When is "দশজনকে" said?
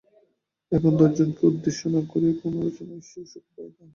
0.99-1.41